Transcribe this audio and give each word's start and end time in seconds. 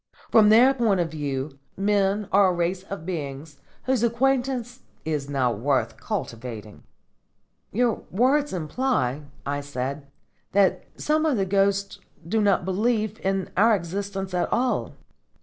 From 0.31 0.49
their 0.49 0.73
point 0.73 0.99
of 0.99 1.11
view, 1.11 1.59
men 1.77 2.27
are 2.31 2.47
a 2.47 2.53
race 2.53 2.81
of 2.81 3.05
beings 3.05 3.59
whose 3.83 4.01
acquaintance 4.01 4.79
is 5.05 5.29
not 5.29 5.59
worth 5.59 5.97
cultivating." 5.97 6.81
"Your 7.71 8.01
words 8.09 8.51
imply," 8.51 9.21
I 9.45 9.61
said, 9.61 10.07
"that 10.53 10.85
some 10.97 11.23
of 11.23 11.37
the 11.37 11.45
ghosts 11.45 11.99
do 12.27 12.41
not 12.41 12.65
believe 12.65 13.19
in 13.23 13.51
our 13.55 13.75
existence 13.75 14.33
at 14.33 14.51
all." 14.51 14.95